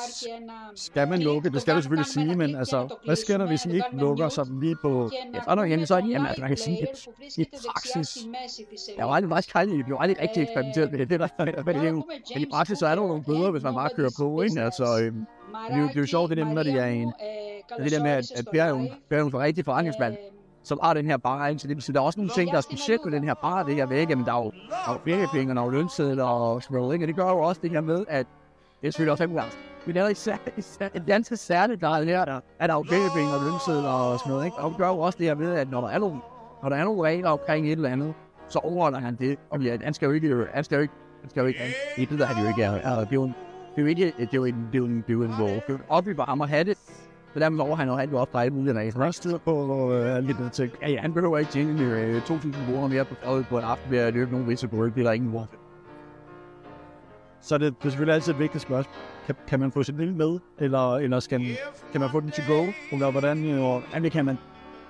Skal 0.76 1.08
man 1.08 1.22
lukke? 1.22 1.50
Det 1.50 1.62
skal 1.62 1.76
du 1.76 1.82
selvfølgelig 1.82 2.12
sige, 2.14 2.36
men 2.36 2.56
altså, 2.56 2.98
hvad 3.06 3.16
sker 3.16 3.38
der, 3.38 3.46
hvis 3.48 3.66
I 3.66 3.70
ikke 3.74 3.86
lukker 3.94 4.30
sådan 4.30 4.60
lige 4.60 4.76
på... 4.84 5.10
Ja, 5.34 5.42
så 5.44 5.50
er 5.50 5.56
der 5.56 5.64
igen, 5.64 5.86
så 5.86 6.02
det, 6.02 6.10
jamen, 6.10 6.28
altså, 6.28 6.42
man 6.42 6.50
kan 6.50 6.58
sige, 6.58 6.82
at 6.82 7.08
i 7.38 7.46
praksis, 7.68 8.18
jeg 8.98 9.08
var 9.08 9.14
aldrig 9.14 9.30
faktisk 9.30 9.56
aldrig, 9.56 9.78
jeg 9.78 9.86
blev 9.86 9.98
aldrig 10.00 10.22
rigtig 10.22 10.44
eksperimenteret 10.44 10.92
med 10.92 11.00
det, 11.00 11.10
det 11.10 11.20
der, 11.20 11.28
men, 11.66 11.76
det 11.76 11.84
er 11.84 11.90
jo, 11.90 12.04
men 12.34 12.42
i 12.42 12.46
praksis, 12.52 12.78
så 12.78 12.88
er 12.88 12.96
der 12.96 13.02
jo 13.02 13.08
nogle 13.08 13.24
bøder, 13.24 13.52
hvis 13.52 13.64
man 13.64 13.74
bare 13.74 13.90
kører 13.96 14.14
på, 14.20 14.42
ikke? 14.42 14.62
Altså, 14.62 14.84
øhm, 15.02 15.26
det 15.68 15.76
er 15.76 15.82
jo, 15.82 15.88
det 15.88 15.96
er 15.96 16.00
jo 16.00 16.06
sjovt, 16.06 16.30
det 16.30 16.38
der 16.38 16.46
med, 16.46 16.54
når 16.54 16.64
det 16.64 16.74
er 16.74 16.86
en, 16.86 17.14
det 17.84 17.92
der 17.92 18.04
med, 18.04 18.12
at, 18.12 18.32
at 18.36 18.46
Per 18.52 18.64
er 18.64 18.70
jo, 18.70 18.90
Per 19.10 19.16
er 19.16 19.20
jo 19.20 19.28
en 19.28 19.40
rigtig 19.40 19.66
forretningsmand, 19.66 20.16
som 20.64 20.80
har 20.84 20.94
den 20.94 21.06
her 21.06 21.18
bar, 21.18 21.48
ikke? 21.48 21.60
så 21.60 21.68
det 21.68 21.78
betyder, 21.78 21.94
der 21.94 22.02
er 22.02 22.06
også 22.06 22.20
nogle 22.20 22.32
ting, 22.36 22.52
der 22.52 22.58
er 22.58 22.62
specielt 22.62 23.06
med 23.06 23.14
den 23.14 23.24
her 23.24 23.34
bar, 23.34 23.64
det 23.64 23.76
her 23.76 23.86
væk, 23.86 24.10
jamen, 24.10 24.26
der 24.26 24.34
er 24.34 24.44
jo, 24.44 24.52
der 24.70 24.76
er 24.88 24.94
jo 24.94 25.00
feriepenge, 25.06 25.52
og 25.52 25.56
der 25.56 25.62
er 25.62 25.66
jo 25.66 25.72
lønsedler 25.72 26.24
og 26.24 26.64
sådan 26.64 26.78
noget, 26.78 26.94
ikke? 26.94 27.04
og 27.04 27.08
det 27.08 27.16
gør 27.16 27.30
jo 27.30 27.40
også 27.40 27.62
det 27.64 27.72
her 27.72 27.82
med, 27.82 28.06
at 28.08 28.26
det 28.82 28.88
er 28.88 28.92
selvfølgelig 28.92 29.12
også 29.12 29.24
fem 29.24 29.36
er 29.88 30.02
jo 30.02 30.08
især, 30.08 30.38
især, 30.58 30.90
et 30.94 31.04
ganske 31.06 31.36
der 31.82 31.90
er 31.90 32.04
lært, 32.04 32.30
at 32.30 32.42
at 32.60 32.70
der 32.70 32.76
er 32.76 32.80
jo 32.80 32.84
feriepenge 32.90 33.34
og 33.34 33.44
lønsedler 33.44 33.90
og 33.90 34.20
sådan 34.20 34.32
noget, 34.32 34.46
ikke? 34.46 34.58
og 34.58 34.70
det 34.70 34.78
gør 34.78 34.88
jo 34.88 35.00
også 35.00 35.18
det 35.18 35.28
her 35.28 35.36
med, 35.36 35.54
at 35.54 35.72
når 35.72 35.82
der 35.82 35.88
er 35.88 36.00
nogle, 36.00 36.20
når 36.64 36.70
der 36.70 36.76
er 36.76 36.84
nogle 36.84 37.02
regler 37.02 37.30
omkring 37.30 37.66
et 37.66 37.72
eller 37.72 37.90
andet, 37.90 38.14
så 38.48 38.60
overholder 38.60 39.00
han 39.00 39.16
det, 39.16 39.38
og 39.50 39.62
ja, 39.62 39.78
han 39.84 39.94
skal 39.94 40.06
jo 40.06 40.12
ikke, 40.12 40.46
han 40.54 40.64
skal 40.64 40.76
jo 40.76 40.82
ikke, 40.82 40.94
han 41.22 41.30
skal 41.30 41.42
jo 41.42 41.48
ikke, 41.48 41.60
det 41.98 42.20
ved 42.20 42.26
han 42.26 42.44
jo 42.44 42.50
ikke, 42.50 42.64
er, 42.64 42.72
er, 42.72 43.00
det 43.00 43.10
er 43.10 43.14
jo 43.14 43.24
en, 43.24 43.36
det 43.76 43.78
er 43.78 43.82
jo 43.82 43.88
ikke, 43.88 44.14
det 44.18 44.24
er 44.24 44.28
jo 44.34 44.46
en, 44.46 44.56
det 44.72 44.74
er 44.74 44.78
jo 44.78 44.86
en, 44.86 45.04
det 45.08 45.10
er 45.10 45.14
jo 45.14 45.24
en, 45.24 45.30
det 45.32 45.44
er 45.44 45.64
jo 45.70 45.76
en 45.76 45.82
op 45.90 46.08
i 46.08 46.18
varme 46.18 46.44
at 46.44 46.50
have 46.50 46.64
det, 46.64 46.78
så 47.34 47.40
dermed 47.40 47.60
over 47.60 47.76
han 47.76 47.88
jo, 47.88 47.96
han 47.96 48.10
jo 48.10 48.18
også 48.18 48.38
alt 48.38 48.54
muligt 48.54 48.78
af. 48.78 48.92
Der 48.92 49.06
er 49.06 49.12
styr 49.12 49.38
på 49.38 49.94
øh, 49.94 50.28
de 50.28 50.34
der 50.34 50.50
ting. 50.50 50.72
Ja, 50.82 50.90
ja, 50.90 51.02
han 51.02 51.14
behøver 51.14 51.38
ikke 51.38 51.52
tjene 51.52 51.82
øh, 51.84 52.18
2.000 52.18 52.66
kroner 52.66 52.88
mere 52.88 53.06
på, 53.06 53.16
på 53.50 53.58
en 53.58 53.64
aften 53.64 53.92
ved 53.92 53.98
at 53.98 54.14
løbe 54.14 54.32
nogen 54.32 54.48
risiko, 54.48 54.86
det 54.86 54.98
er 54.98 55.04
der 55.04 55.12
ingen 55.12 55.32
grund 55.32 55.48
Så 57.44 57.58
det, 57.58 57.74
det 57.80 57.86
er 57.86 57.90
selvfølgelig 57.90 58.14
altid 58.16 58.34
et 58.34 58.40
vigtigt 58.40 58.62
spørgsmål. 58.62 58.96
Kan, 59.26 59.36
kan 59.48 59.60
man 59.60 59.72
få 59.72 59.84
sin 59.84 59.98
lille 59.98 60.14
med, 60.14 60.40
eller, 60.60 60.96
eller 60.96 61.20
skal, 61.20 61.42
kan 61.92 62.02
man 62.02 62.10
få 62.10 62.20
den 62.20 62.32
til 62.32 62.44
go? 62.48 62.66
Eller 62.92 63.12
hvordan? 63.12 63.60
Og, 63.60 63.84
Ja, 63.94 64.00
det 64.00 64.12
kan 64.12 64.26
man. 64.26 64.38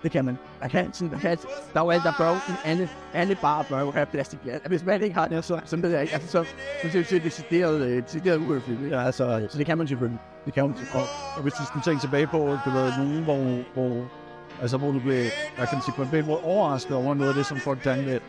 Det 0.03 0.11
kan 0.11 0.25
man. 0.25 0.37
Man 0.61 0.69
kan 0.69 0.85
altid, 0.85 1.09
man 1.09 1.19
kan. 1.19 1.37
Der 1.73 1.79
er 1.79 1.83
jo 1.83 1.89
alt, 1.89 2.03
der 2.03 2.13
bør 2.17 2.59
alle, 2.65 2.89
alle 3.13 3.35
bare 3.41 3.63
bør 3.69 3.79
jo 3.79 3.91
have 3.91 4.05
plastikglas. 4.05 4.61
Hvis 4.65 4.85
man 4.85 5.01
ikke 5.01 5.15
har 5.15 5.27
det, 5.27 5.43
så, 5.43 5.59
så 5.65 5.77
ved 5.77 5.89
jeg 5.89 6.01
ikke. 6.01 6.13
Altså, 6.13 6.29
så, 6.29 6.43
så, 6.81 6.91
så, 6.91 6.91
så 6.91 7.15
er 7.15 7.19
det 7.19 7.23
decideret, 7.23 7.81
øh, 7.81 8.03
decideret 8.03 8.37
uhøfligt. 8.37 8.79
ja, 8.91 9.05
altså, 9.05 9.47
Så 9.49 9.57
det 9.57 9.65
kan 9.65 9.77
man 9.77 9.87
selvfølgelig. 9.87 10.19
Det 10.45 10.53
kan 10.53 10.65
man 10.65 10.77
selvfølgelig. 10.77 11.01
og, 11.11 11.35
og 11.35 11.41
hvis 11.41 11.53
du 11.53 11.65
skulle 11.65 11.83
tænke 11.83 12.01
tilbage 12.01 12.27
på, 12.27 12.37
du 12.65 12.69
ved, 12.69 12.91
nogen, 12.97 13.23
hvor, 13.23 13.63
hvor, 13.73 14.05
altså, 14.61 14.77
hvor 14.77 14.91
du 14.91 14.99
blev, 14.99 15.15
jeg 15.59 15.67
kan 15.69 15.81
sige, 15.81 15.95
på 15.95 16.15
en 16.15 16.25
måde 16.25 16.39
overrasket 16.43 16.95
over 16.97 17.13
noget 17.13 17.29
af 17.29 17.35
det, 17.35 17.45
som 17.45 17.57
folk 17.57 17.83
gerne 17.83 18.19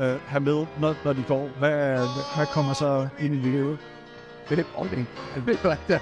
øh, 0.00 0.16
have 0.26 0.40
med, 0.40 0.66
når, 0.80 0.94
når 1.04 1.12
de 1.12 1.24
går. 1.28 1.48
Hvad, 1.58 1.98
hvad, 2.36 2.46
kommer 2.46 2.72
så 2.72 3.08
ind 3.20 3.34
i 3.34 3.38
livet? 3.38 3.78
Det 4.48 4.58
er 4.58 4.62
det 4.62 4.66
ordning. 4.76 5.08
Hvad 5.44 5.54
det 5.88 6.00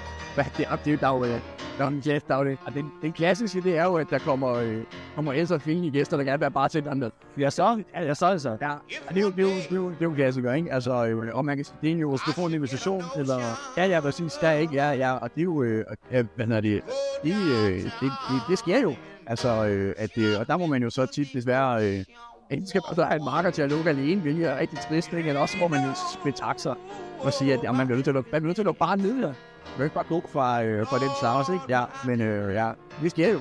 det 0.57 0.65
er. 0.69 0.75
Det 0.75 0.87
er 0.87 0.91
jo, 0.91 0.97
der 1.01 1.07
er 1.07 1.17
jo, 1.17 1.23
øh, 1.23 1.41
der 1.77 1.83
er 1.83 1.87
en 1.87 2.01
klasse, 2.01 2.27
der 2.27 2.35
er 2.35 2.39
jo 2.39 2.49
det. 2.49 2.57
Og 2.65 2.73
den, 2.73 2.91
den 3.01 3.13
klassiske, 3.13 3.61
det 3.61 3.77
er 3.77 3.83
jo, 3.83 3.95
at 3.95 4.07
der 4.09 4.19
kommer, 4.19 4.53
øh, 4.53 4.83
kommer 5.15 5.33
ældre 5.33 5.55
og 5.55 5.61
fine 5.61 5.91
gæster, 5.91 6.17
der 6.17 6.23
gerne 6.23 6.39
vil 6.39 6.45
have 6.45 6.51
bartenderen 6.51 6.99
med. 6.99 7.11
Ja, 7.39 7.49
så, 7.49 7.83
ja, 7.95 8.03
ja, 8.03 8.13
så 8.13 8.25
altså. 8.25 8.57
Ja, 8.61 8.71
og 9.07 9.13
det 9.13 9.17
er 9.17 9.21
jo, 9.21 9.29
det 9.29 9.39
er 9.39 9.43
jo, 9.43 9.49
det 9.49 9.71
er 9.71 9.75
jo, 9.75 9.89
det 9.89 10.01
er 10.01 10.05
jo 10.05 10.13
klassiker, 10.13 10.53
ikke? 10.53 10.73
Altså, 10.73 11.05
øh, 11.05 11.35
og 11.35 11.45
man 11.45 11.55
kan 11.55 11.65
sige, 11.65 11.77
det 11.81 11.91
er 11.91 11.97
jo, 11.97 12.11
Du 12.11 12.31
får 12.31 12.47
en 12.47 12.53
invitation, 12.53 13.03
eller... 13.17 13.39
Ja, 13.77 13.85
ja, 13.85 13.99
præcis. 13.99 14.33
Der 14.33 14.47
er 14.47 14.57
ikke, 14.57 14.73
ja, 14.73 14.91
ja, 14.91 15.13
og 15.13 15.29
det 15.35 15.41
er 15.41 15.43
jo, 15.43 15.63
øh, 15.63 15.85
øh, 16.11 16.25
hvad 16.35 16.45
hedder 16.45 16.61
det, 16.61 16.81
det, 17.23 17.33
øh, 17.33 17.83
det, 17.83 17.91
det, 18.01 18.11
det 18.49 18.57
sker 18.57 18.81
jo. 18.81 18.95
Altså, 19.27 19.65
øh, 19.65 19.93
at 19.97 20.15
det, 20.15 20.37
og 20.37 20.47
der 20.47 20.57
må 20.57 20.65
man 20.65 20.83
jo 20.83 20.89
så 20.89 21.05
tit 21.05 21.27
desværre, 21.33 21.85
øh, 21.85 22.03
enten 22.49 22.67
skal 22.67 22.81
man 22.89 22.95
så 22.95 23.03
have 23.03 23.19
en 23.19 23.25
marker 23.25 23.49
til 23.49 23.61
at 23.61 23.69
lukke 23.69 23.89
alene, 23.89 24.21
hvilket 24.21 24.49
er 24.49 24.59
rigtig 24.59 24.79
trist, 24.79 25.13
ikke? 25.13 25.29
Eller 25.29 25.41
også 25.41 25.57
må 25.59 25.67
man 25.67 25.79
jo 25.85 25.91
betakke 26.23 26.61
sig 26.61 26.75
og 27.19 27.33
sige, 27.33 27.53
at 27.53 27.59
ja, 27.63 27.71
man 27.71 27.85
bliver 27.87 27.97
nødt 27.97 28.03
til 28.05 28.11
at 28.11 28.15
lukke, 28.15 28.29
man 28.31 28.41
bliver 28.41 28.47
nødt 28.49 28.55
til 28.55 28.61
at 28.61 28.65
lukke 28.65 28.79
bare 28.79 28.97
ned, 28.97 29.19
ja. 29.19 29.27
Man 29.27 29.75
kan 29.75 29.83
ikke 29.85 29.95
bare 29.95 30.03
gå 30.09 30.23
fra, 30.29 30.63
øh, 30.63 30.85
fra 30.85 30.99
den 30.99 31.09
slags, 31.19 31.49
ikke? 31.49 31.65
Ja, 31.69 31.83
men 32.05 32.21
øh, 32.21 32.53
ja, 32.53 32.71
det 33.01 33.11
sker 33.11 33.31
jo. 33.33 33.39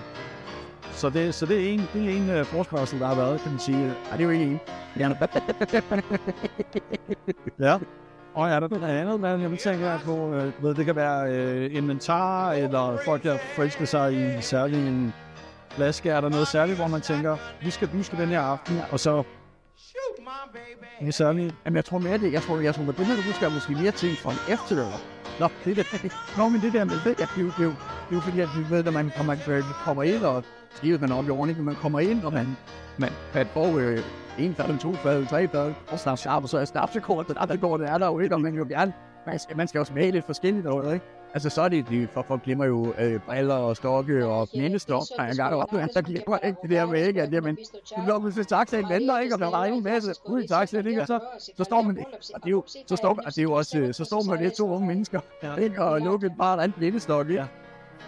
Så 0.93 1.11
det, 1.11 1.35
så 1.35 1.47
det 1.47 1.65
er 1.65 1.73
en, 1.73 1.83
det 1.95 2.05
er 2.05 2.17
en 2.17 2.41
uh, 2.41 2.47
forspørgsel, 2.47 3.01
der 3.01 3.07
har 3.07 3.15
været, 3.15 3.41
kan 3.41 3.51
man 3.51 3.61
sige. 3.61 3.79
Ja, 3.79 4.13
det 4.13 4.21
er 4.21 4.25
jo 4.25 4.31
ikke 4.31 4.45
en. 4.45 4.61
Ja, 4.99 5.11
Ja. 7.67 7.79
Og 8.35 8.49
er 8.49 8.61
der 8.61 8.69
noget 8.69 8.85
andet, 8.85 9.21
man 9.21 9.41
jeg 9.41 9.51
vil 9.51 9.59
tænke 9.59 10.01
på? 10.05 10.35
Øh, 10.35 10.65
ved, 10.65 10.75
det 10.75 10.85
kan 10.85 10.97
være 10.97 11.33
øh, 11.33 11.77
inventar, 11.77 12.53
eller 12.53 12.99
folk, 13.05 13.23
der 13.23 13.39
forelsker 13.39 13.85
sig 13.85 14.13
i 14.13 14.43
særlig 14.43 14.89
en 14.89 15.15
flaske. 15.77 16.11
Er 16.11 16.21
der 16.21 16.29
noget 16.29 16.49
særligt, 16.49 16.79
hvor 16.79 16.89
man 16.89 17.01
tænker, 17.01 17.37
vi 17.63 17.71
skal 17.71 17.89
duske 17.93 18.17
den 18.17 18.29
her 18.29 18.41
aften, 18.41 18.81
og 18.93 19.01
så 19.01 19.23
en 21.01 21.13
særlig... 21.13 21.53
Jamen, 21.65 21.77
jeg 21.77 21.85
tror 21.85 21.99
mere 21.99 22.19
det. 22.19 22.33
Jeg 22.33 22.43
tror, 22.43 22.61
jeg 22.61 22.75
tror, 22.75 22.83
at 22.89 22.97
det 22.97 23.07
her, 23.07 23.49
du 23.49 23.55
måske 23.55 23.73
mere 23.73 23.91
ting 23.91 24.17
fra 24.17 24.31
en 24.31 24.53
efterløber. 24.55 25.01
Nå, 25.41 25.49
det 25.65 25.79
er 25.79 25.85
det. 26.03 26.13
Nå, 26.39 26.49
men 26.49 26.61
det 26.61 26.73
der 26.73 26.85
med, 26.85 26.95
det, 27.05 27.11
at 27.11 27.31
det, 27.35 27.41
er 27.41 27.43
jo, 27.43 27.47
det, 27.47 27.61
er 27.61 27.65
jo, 27.65 27.75
det 28.07 28.11
er 28.11 28.15
jo 28.15 28.21
fordi, 28.21 28.41
at 28.41 28.49
vi 28.57 28.71
ved, 28.71 28.85
når 28.85 28.93
man, 28.93 29.13
kommer, 29.17 29.37
man 29.49 29.63
kommer 29.85 30.03
ind, 30.03 30.23
og 30.23 30.45
skriver 30.71 30.99
man 30.99 31.13
op 31.13 31.27
i 31.27 31.31
ordning, 31.31 31.65
man 31.65 31.75
kommer 31.75 32.01
ind, 32.01 32.25
og 32.25 32.33
man, 32.33 32.57
man, 32.99 33.11
man 33.35 33.47
får 33.47 33.79
øh, 33.79 33.99
en 34.39 34.55
fad, 34.55 34.79
to 34.79 34.93
fad, 34.93 35.27
tre 35.27 35.49
fad, 35.49 35.73
og 35.89 35.99
snart 35.99 36.19
sharp, 36.19 36.43
og 36.43 36.49
så 36.49 36.59
er 36.59 36.65
snapsekort, 36.65 37.31
og 37.31 37.49
der 37.49 37.57
går 37.57 37.77
det 37.77 37.89
er 37.89 37.99
der 37.99 38.07
jo 38.07 38.19
ikke, 38.19 38.35
og 38.35 38.41
man 38.41 38.55
jo 38.55 38.67
gerne, 38.69 38.93
man 39.27 39.39
skal, 39.39 39.57
man 39.57 39.69
skal 39.69 39.79
jo 39.79 39.85
smage 39.85 40.11
lidt 40.11 40.27
forskelligt 40.27 40.67
eller, 40.67 40.93
ikke? 40.93 41.07
Altså, 41.37 41.51
så 41.51 41.63
er 41.63 41.69
det, 41.69 41.89
de, 41.89 42.09
for 42.13 42.25
folk 42.29 42.43
glemmer 42.43 42.65
jo 42.65 42.95
øh, 42.99 43.21
briller 43.21 43.55
og 43.55 43.77
stokke 43.77 44.27
og 44.27 44.49
knændestop, 44.49 45.03
har 45.19 45.25
jeg 45.25 45.33
engang 45.33 45.55
oplevet, 45.55 45.91
der 45.95 46.03
glemmer 46.03 46.39
ikke 46.39 46.59
det 46.63 46.71
der 46.71 46.87
med, 46.87 47.07
ikke? 47.07 47.23
At, 47.23 47.33
jamen, 47.33 47.59
du 47.97 48.07
går 48.07 48.19
pludselig 48.19 48.47
til 48.47 48.57
taxaen 48.57 48.89
venter, 48.89 49.19
ikke? 49.19 49.35
Og 49.35 49.41
der 49.41 49.51
var 49.51 49.65
en 49.65 49.83
masse 49.83 50.15
ud 50.25 50.43
i 50.43 50.47
taxaen, 50.47 50.87
ikke? 50.87 51.01
Og 51.01 51.07
så, 51.07 51.21
så 51.57 51.65
står 51.65 51.83
man, 51.83 51.99
og 52.35 52.41
det 52.43 52.47
er 52.47 52.51
jo, 52.51 52.65
så 52.87 52.97
står, 52.97 53.09
og 53.09 53.25
det 53.27 53.39
er 53.39 53.43
jo 53.43 53.53
også, 53.53 53.89
så 53.93 54.05
står 54.05 54.23
man 54.23 54.43
lidt 54.43 54.55
to 54.55 54.71
unge 54.71 54.87
mennesker, 54.87 55.21
ikke? 55.59 55.83
Og 55.83 56.01
lukker 56.01 56.31
bare 56.39 56.57
et 56.59 56.63
andet 56.63 56.77
blindestok, 56.77 57.31
ikke? 57.31 57.47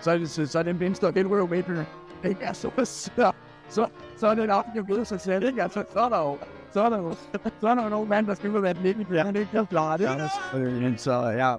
Så 0.01 0.11
er, 0.11 0.19
det, 0.19 0.31
så, 0.31 0.47
så 0.47 0.59
er 0.59 0.63
den 0.63 0.79
blindestok, 0.79 1.15
den 1.15 1.27
ryger 1.27 1.47
med, 1.47 1.85
ikke? 2.25 2.47
Altså, 2.47 2.71
så, 2.85 3.33
så, 3.69 3.87
så 4.17 4.27
er 4.27 4.35
den 4.35 4.51
aften 4.51 4.73
jo 4.77 4.83
blevet 4.83 5.07
sig 5.07 5.21
selv, 5.21 5.45
ikke? 5.45 5.63
Altså, 5.63 5.85
så 5.93 6.01
er 6.01 6.09
der 6.09 6.19
jo, 6.19 6.39
så 6.73 6.81
er 6.83 6.89
der 6.89 6.99
jo, 6.99 7.15
så 7.61 7.69
er 7.69 7.75
der 7.75 7.83
jo 7.83 7.89
nogle 7.89 8.09
mand, 8.09 8.27
der 8.27 8.35
skal 8.35 8.51
ud 8.51 8.57
og 8.57 8.63
være 8.63 8.75
blinde, 8.75 9.05
for 9.05 9.15
han 9.15 9.37
ikke 9.37 9.51
kan 9.51 9.67
klare 9.67 9.99
det. 9.99 10.07
Så, 11.01 11.13
ja, 11.29 11.55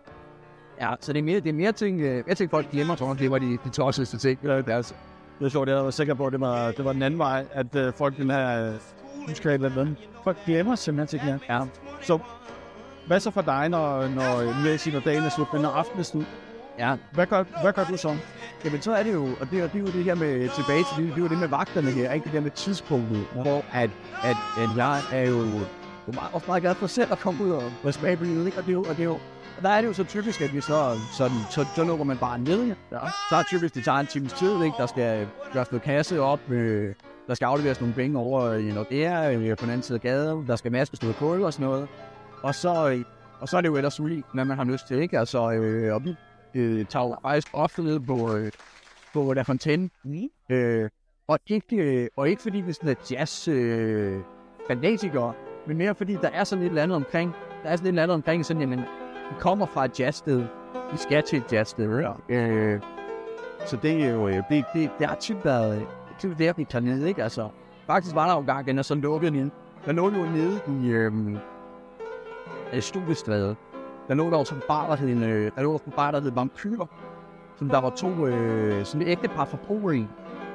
Ja, 0.81 0.93
så 1.01 1.13
det 1.13 1.19
er 1.19 1.23
mere, 1.23 1.39
det 1.39 1.49
er 1.49 1.53
mere 1.53 1.71
ting, 1.71 2.01
øh, 2.01 2.23
jeg 2.27 2.37
tænker, 2.37 2.57
folk 2.57 2.71
glemmer, 2.71 2.95
tror 2.95 3.07
jeg, 3.07 3.17
glemmer 3.17 3.37
de, 3.37 3.57
de 3.63 3.69
tosseste 3.69 4.17
ting. 4.17 4.41
Det 4.41 4.51
er, 4.69 4.75
altså- 4.75 4.93
det 5.39 5.45
er 5.45 5.49
sjovt, 5.49 5.69
jeg 5.69 5.77
var 5.85 5.91
sikker 5.91 6.13
på, 6.13 6.25
at 6.25 6.31
det 6.33 6.41
var, 6.41 6.71
det 6.71 6.85
var 6.85 6.93
den 6.93 7.01
anden 7.01 7.19
vej, 7.19 7.45
at 7.51 7.75
øh, 7.75 7.93
folk 7.93 8.17
ville 8.17 8.33
have 8.33 8.73
huske 9.27 9.49
et 9.49 9.53
eller 9.53 9.71
andet. 9.81 9.95
Folk 10.23 10.37
glemmer 10.45 10.75
simpelthen 10.75 11.19
ting, 11.19 11.39
ja. 11.49 11.55
Ja. 11.59 11.65
Så 12.01 12.19
hvad 13.07 13.19
så 13.19 13.31
for 13.31 13.41
dig, 13.41 13.69
når, 13.69 14.07
når, 14.07 14.77
sige, 14.77 14.93
når 14.93 14.99
dagen 14.99 15.23
er 15.23 15.29
slut, 15.29 15.53
men 15.53 15.61
når 15.61 15.69
aftenen 15.69 15.99
er 15.99 16.03
slut, 16.03 16.25
Ja, 16.79 16.95
hvad 17.13 17.25
gør, 17.25 17.43
hvad 17.61 17.73
gør 17.73 17.83
du 17.83 17.97
så? 17.97 18.15
jamen 18.65 18.81
så 18.81 18.91
er 18.95 19.03
det 19.03 19.13
jo, 19.13 19.23
og 19.41 19.51
det, 19.51 19.59
er- 19.59 19.67
det 19.67 19.75
er 19.75 19.79
jo 19.79 19.85
det 19.85 20.03
her 20.03 20.15
med, 20.15 20.49
tilbage 20.55 20.83
til 20.95 21.03
det, 21.03 21.15
det 21.15 21.21
er 21.21 21.23
jo 21.23 21.27
det 21.29 21.37
med 21.37 21.47
vagterne 21.47 21.91
her, 21.91 22.13
ikke 22.13 22.23
det 22.25 22.33
der 22.33 22.41
med 22.41 22.51
tidspunktet, 22.51 23.25
ja. 23.35 23.41
hvor 23.41 23.63
at, 23.73 23.89
at, 24.23 24.35
at 24.57 24.69
jeg 24.77 24.99
er 25.11 25.29
jo, 25.29 25.37
jo 25.37 26.11
meget, 26.13 26.29
også 26.33 26.47
meget 26.47 26.61
glad 26.63 26.75
for 26.75 26.87
selv 26.87 27.11
at 27.11 27.19
komme 27.19 27.43
ud 27.43 27.51
og, 27.51 27.63
og 27.83 27.93
smage 27.93 28.17
på 28.17 28.23
livet, 28.23 28.45
ikke? 28.45 28.57
Og 28.57 28.63
det 28.63 28.69
er 28.69 28.73
jo, 28.73 28.79
og 28.83 28.89
det 28.97 28.99
er 28.99 29.03
jo, 29.03 29.17
der 29.61 29.69
er 29.69 29.81
det 29.81 29.87
jo 29.87 29.93
så 29.93 30.03
typisk, 30.03 30.41
at 30.41 30.53
vi 30.53 30.61
så, 30.61 30.97
sådan, 31.17 31.37
så, 31.49 31.65
så 31.75 31.83
lukker 31.83 32.05
man 32.05 32.17
bare 32.17 32.39
ned. 32.39 32.67
Ja. 32.91 32.99
Så 33.29 33.35
er 33.35 33.43
typisk, 33.43 33.75
det 33.75 33.83
tager 33.83 33.97
en 33.97 34.07
times 34.07 34.33
tid, 34.33 34.63
ikke? 34.63 34.75
Der 34.77 34.85
skal 34.85 35.27
gøres 35.53 35.71
noget 35.71 35.83
kasse 35.83 36.21
op, 36.21 36.51
øh, 36.51 36.93
der 37.27 37.33
skal 37.33 37.45
afleveres 37.45 37.81
nogle 37.81 37.95
penge 37.95 38.19
over 38.19 38.53
i 38.53 38.71
Nordea, 38.71 39.33
øh, 39.33 39.57
på 39.57 39.65
den 39.65 39.69
anden 39.69 39.81
side 39.81 39.95
af 39.95 40.01
gaden, 40.01 40.47
der 40.47 40.55
skal 40.55 40.71
maskes 40.71 41.01
noget 41.01 41.17
kul 41.17 41.43
og 41.43 41.53
sådan 41.53 41.67
noget. 41.67 41.87
Og 42.43 42.55
så, 42.55 42.89
øh, 42.89 43.05
og 43.39 43.47
så 43.47 43.57
er 43.57 43.61
det 43.61 43.67
jo 43.67 43.75
ellers 43.75 44.01
rig, 44.01 44.23
hvad 44.33 44.45
man 44.45 44.57
har 44.57 44.63
lyst 44.63 44.87
til, 44.87 44.97
ikke? 44.97 45.19
Altså, 45.19 45.51
øh, 45.51 45.95
og 45.95 46.05
vi 46.05 46.15
øh, 46.53 46.85
tager 46.85 47.05
jo 47.05 47.15
faktisk 47.21 47.47
ofte 47.53 47.83
ned 47.83 47.99
på, 47.99 48.35
øh, 48.35 48.51
på 49.13 49.33
La 49.33 49.41
Fontaine. 49.41 49.89
Mm. 50.03 50.29
Øh, 50.49 50.89
og, 51.27 51.39
ikke, 51.47 51.75
øh, 51.75 52.07
og 52.17 52.29
ikke 52.29 52.41
fordi 52.41 52.57
vi 52.57 52.69
er 52.69 52.73
sådan 52.73 52.89
et 52.89 53.11
jazz 53.11 53.47
øh, 53.47 54.19
fanatikere, 54.67 55.33
men 55.67 55.77
mere 55.77 55.95
fordi 55.95 56.13
der 56.13 56.29
er 56.29 56.43
sådan 56.43 56.63
et 56.63 56.69
eller 56.69 56.83
andet 56.83 56.95
omkring, 56.95 57.33
der 57.63 57.69
er 57.69 57.75
sådan 57.75 57.85
et 57.85 57.89
eller 57.89 58.03
andet 58.03 58.15
omkring 58.15 58.45
sådan, 58.45 58.61
jamen, 58.61 58.79
vi 59.29 59.35
kommer 59.39 59.65
fra 59.65 59.85
et 59.85 59.99
jazzsted, 59.99 60.43
vi 60.91 60.97
skal 60.97 61.23
til 61.23 61.37
et 61.37 61.53
jazzsted, 61.53 61.99
ja. 62.29 62.35
øh, 62.47 62.81
så 63.65 63.75
det 63.77 64.03
er 64.05 64.09
jo, 64.13 64.27
Det, 64.27 64.43
det, 64.49 64.65
det, 64.73 64.89
det 64.99 65.07
har 65.07 65.15
typisk 65.15 65.45
været, 65.45 65.85
det 66.21 66.31
er 66.31 66.35
der, 66.35 66.53
vi 66.57 66.63
tager 66.63 66.83
ned, 66.85 67.05
ikke? 67.05 67.23
Altså, 67.23 67.49
faktisk 67.87 68.15
var 68.15 68.27
der 68.27 68.33
jo 68.33 68.39
en 68.39 68.45
gang, 68.45 68.67
den 68.67 68.77
er 68.77 68.81
så 68.81 68.95
lukket 68.95 69.33
ned. 69.33 69.49
Der 69.85 69.91
lå 69.91 70.03
jo 70.05 70.25
nede 70.25 70.59
i 70.67 70.89
øh, 70.89 71.11
Studiestræde. 72.79 73.55
Der 74.07 74.13
lå 74.13 74.29
der 74.29 74.37
også 74.37 74.55
en 74.55 74.61
bar, 74.67 74.87
der 74.89 74.95
hed, 74.95 75.09
en, 75.09 75.23
øh, 75.23 75.51
der 75.55 75.61
lå 75.61 75.71
der 75.73 75.79
en 75.85 75.93
bar, 75.95 76.11
der 76.11 76.21
hed 76.21 76.31
Vampyr, 76.31 76.85
som 77.55 77.69
der 77.69 77.81
var 77.81 77.89
to, 77.89 78.25
øh, 78.27 78.85
sådan 78.85 79.07
et 79.07 79.11
ægtepar 79.11 79.45
fra 79.45 79.57
Polen, 79.67 80.09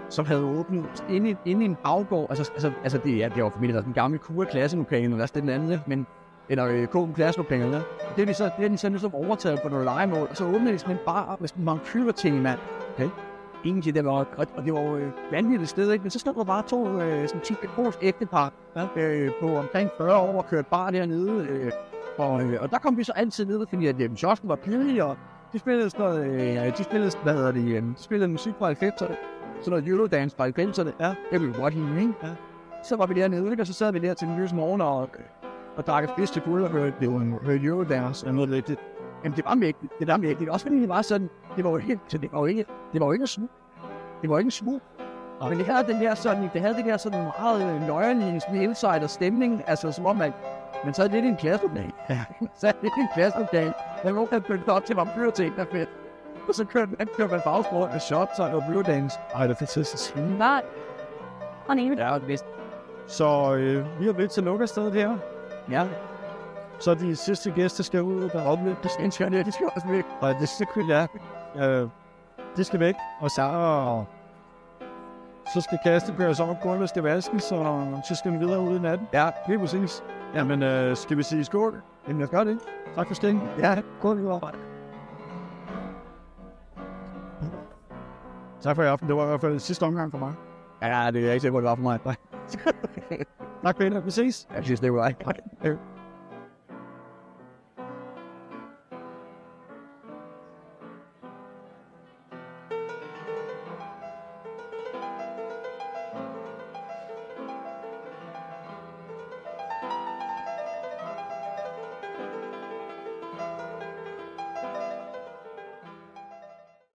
som 0.09 0.27
havde 0.27 0.45
åbnet 0.45 1.05
inde, 1.11 1.31
i- 1.31 1.37
inde 1.45 1.63
i 1.63 1.65
en 1.65 1.77
baggård. 1.85 2.27
Altså, 2.31 2.51
altså, 2.53 2.73
altså 2.83 2.99
det, 3.05 3.19
ja, 3.19 3.29
det 3.35 3.43
var 3.45 3.51
formentlig 3.51 3.85
den 3.85 3.93
gamle 3.93 4.19
kure 4.19 4.47
klasselokale, 4.47 5.05
eller 5.05 5.17
hvad 5.17 5.29
den 5.43 5.49
anden, 5.49 5.81
men 5.87 6.07
eller 6.49 6.67
øh, 6.67 6.87
KU 6.87 7.13
klasselokale, 7.15 7.77
ja. 7.77 7.83
Det 8.17 8.23
er 8.23 8.27
de 8.27 8.35
så, 8.35 8.51
det 8.59 8.65
er 8.65 8.69
de 8.69 8.79
så 8.79 8.89
ligesom 8.89 9.15
overtaget 9.15 9.61
på 9.63 9.69
noget 9.69 9.85
legemål, 9.85 10.27
og 10.31 10.37
så 10.37 10.45
åbnede 10.45 10.73
de 10.73 10.79
sådan 10.79 10.95
en 10.95 11.01
bar 11.07 11.37
med 11.41 11.49
sådan 11.49 11.63
en 11.63 11.67
vampyr-tema. 11.67 12.57
Okay. 12.95 13.09
Egentlig, 13.65 13.95
det 13.95 14.05
var, 14.05 14.11
og, 14.11 14.27
og 14.57 14.65
det 14.65 14.75
var 14.75 14.81
jo 14.81 14.97
øh, 14.97 15.13
vanvittigt 15.31 15.71
sted, 15.71 15.93
ikke? 15.93 16.03
Men 16.03 16.11
så 16.11 16.19
stod 16.19 16.35
der 16.35 16.45
bare 16.45 16.63
to 16.69 17.01
øh, 17.01 17.29
sådan 17.29 17.41
10 17.41 17.55
polsk 17.75 17.99
ægtepar 18.03 18.53
ja, 18.77 18.87
øh, 18.97 19.31
på 19.41 19.57
omkring 19.57 19.91
40 19.99 20.17
år 20.17 20.39
og 20.39 20.47
kørte 20.47 20.69
bar 20.71 20.91
dernede. 20.91 21.47
Øh, 21.51 21.73
og, 22.19 22.43
øh, 22.43 22.63
og 22.63 22.71
der 22.71 22.79
kom 22.79 22.97
vi 22.97 23.05
så 23.05 23.13
altid 23.17 23.45
ned, 23.45 23.67
fordi 23.69 23.87
at 23.87 24.01
øh, 24.01 24.15
kiosken 24.17 24.49
var 24.49 24.57
billig, 24.57 25.03
og 25.03 25.17
de 25.53 25.59
spillede 25.59 25.91
sådan 25.91 26.07
noget, 26.07 26.27
øh, 26.67 26.79
de 26.79 26.85
spillede, 26.85 27.11
hvad 27.23 27.35
hedder 27.35 27.53
det, 27.53 27.77
øh, 27.77 27.83
de 27.83 27.95
spillede 27.97 28.29
musik 28.29 28.55
fra 28.59 28.73
90'erne, 28.73 28.99
sådan 28.99 29.15
noget 29.67 29.89
Eurodance 29.89 30.37
fra 30.37 30.49
90'erne. 30.49 30.91
Ja. 31.01 31.09
Det 31.09 31.41
ville 31.41 31.47
vi 31.47 31.61
godt 31.61 31.75
lide, 31.75 32.01
ikke? 32.01 32.15
Ja. 32.23 32.29
Så 32.85 32.97
var 32.97 33.07
vi 33.07 33.15
dernede? 33.15 33.57
Og 33.61 33.67
så 33.67 33.73
sad 33.73 33.93
vi 33.93 33.99
der 33.99 34.15
til 34.15 34.29
den 34.29 34.37
løse 34.37 34.55
morgen 34.55 34.81
og, 34.81 35.09
og 35.77 35.87
drak 35.87 36.05
et 36.05 36.11
fisk 36.19 36.33
til 36.33 36.43
guld 36.43 36.65
og 36.65 36.71
hørte, 36.71 36.95
det 37.01 37.13
var 37.13 37.19
en 37.19 37.39
hørte 37.43 37.65
Eurodance 37.65 38.27
og 38.27 38.35
noget 38.35 38.51
lidt. 38.51 38.69
Det, 38.69 38.79
jamen, 39.25 39.37
det 39.37 39.45
var 39.45 39.55
mægtigt. 39.55 39.93
Det 39.99 40.07
var 40.07 40.17
mægtigt. 40.17 40.51
Også 40.51 40.67
fordi 40.67 40.81
det 40.81 40.89
var 40.89 41.03
sådan, 41.03 41.31
det 41.57 41.65
var 41.65 41.71
jo 41.71 41.77
helt, 41.77 42.01
så 42.09 42.19
det 42.19 42.33
var 42.33 42.39
jo 42.39 42.47
ikke, 42.47 42.65
det 42.93 43.01
var 43.01 43.07
jo 43.07 43.13
ikke 43.13 43.27
smug. 43.27 43.49
Det 44.23 44.31
var 44.31 44.37
jo 44.37 44.39
ikke 44.39 44.51
smug. 44.51 44.81
Men 45.49 45.59
det 45.59 45.67
havde 45.67 45.87
den 45.87 46.03
der 46.03 46.15
sådan, 46.15 46.51
det 46.53 46.61
havde 46.61 46.75
det 46.75 46.85
der 46.85 46.97
sådan 46.97 47.27
meget 47.41 47.75
øh, 47.75 47.87
nøjerlige, 47.87 48.41
sådan 48.41 48.63
insider 48.63 49.07
stemning, 49.07 49.63
altså 49.67 49.93
som 49.93 50.07
om, 50.07 50.21
at 50.21 50.33
men 50.85 50.95
så 50.95 51.03
er 51.03 51.07
det 51.09 51.15
lidt 51.15 51.25
en 51.25 51.37
klasselokal. 51.37 51.93
Ja. 52.11 52.25
så 52.61 52.67
er 52.69 52.73
det 52.73 52.83
lidt 52.83 52.95
en 52.99 53.09
klasselokal. 53.15 53.73
Der 54.03 54.09
er 54.09 54.13
nogen, 54.13 54.29
der 54.31 54.73
op 54.73 54.85
til 54.85 54.97
vampyr 54.97 55.31
til 55.31 55.53
der 55.57 55.65
fedt. 55.73 55.89
Og 56.49 56.55
så 56.55 56.65
kørte 56.65 56.93
man, 56.99 57.09
kørte 57.17 57.33
man 57.33 57.41
fagsprog 57.45 57.89
med 57.93 58.01
shots 58.01 58.39
og 58.39 58.51
noget 58.51 58.65
blodans. 58.69 59.13
Ej, 59.35 59.47
det 59.47 59.55
er 59.55 59.59
fantastisk. 59.59 60.17
Nej. 60.17 60.63
Og 61.69 61.77
en 61.79 61.99
Ja, 61.99 62.15
det 62.15 62.29
vidste. 62.29 62.47
Så 63.07 63.55
øh, 63.55 64.01
vi 64.01 64.09
er 64.09 64.13
ved 64.13 64.29
til 64.29 64.41
at 64.41 64.45
lukke 64.45 64.67
stedet 64.67 64.93
her. 64.93 65.17
Ja, 65.71 65.87
Så 66.79 66.95
de 66.95 67.17
sidste 67.17 67.51
gæster 67.51 67.85
skal 67.85 68.03
ud 68.03 68.31
og 68.31 68.43
opleve 68.43 68.77
det. 68.83 68.91
jeg, 69.37 69.45
det 69.45 69.55
skal 69.55 69.67
også 69.75 69.89
væk. 69.89 70.05
Og 70.21 70.35
det 70.41 70.49
skal 70.49 70.67
ja. 70.89 71.07
Øh, 71.57 71.89
det 72.57 72.67
skal 72.67 72.81
væk. 72.81 72.95
Og 73.21 73.31
så, 73.31 74.05
så 75.55 75.61
skal 75.61 75.79
kaste 75.85 76.15
køres 76.19 76.41
op, 76.41 76.57
gulvet 76.63 76.89
skal 76.89 77.03
vaskes, 77.03 77.53
og 77.53 77.99
så 78.09 78.15
skal 78.15 78.33
vi 78.33 78.39
videre 78.39 78.61
ud 78.61 78.77
i 78.79 78.81
natten. 78.81 79.09
Ja, 79.13 79.31
Lige 79.49 79.59
præcis. 79.59 80.05
Jamen, 80.35 80.63
øh, 80.63 80.97
skal 80.97 81.17
vi 81.17 81.23
sige 81.23 81.45
skål? 81.45 81.83
jamen 82.09 82.21
jeg 82.21 82.29
gør 82.29 82.45
det. 82.45 82.59
Tak 82.95 83.07
for 83.07 83.15
stikken. 83.15 83.43
Ja, 83.59 83.75
lige 83.75 84.31
over. 84.31 84.51
Tak 88.61 88.77
for 88.77 88.83
i 88.83 88.87
aften. 88.87 89.09
Det 89.09 89.17
var 89.17 89.25
i 89.25 89.27
hvert 89.27 89.41
fald 89.41 89.59
sidste 89.59 89.83
omgang 89.83 90.11
for 90.11 90.19
mig. 90.19 90.33
Ja, 90.83 91.11
det 91.11 91.29
er 91.29 91.33
ikke 91.33 91.41
sikkert, 91.41 91.53
hvor 91.53 91.61
det 91.61 91.69
var 91.69 91.75
for 91.75 91.83
mig. 91.83 92.17
Nej. 93.65 93.73
Tak, 93.73 93.77
Peter. 93.79 94.01
Vi 94.01 94.11
ses. 94.11 94.49
Jeg 94.55 94.65
synes, 94.65 94.81
det 94.81 94.93
var 94.93 95.09
ikke. 95.09 95.25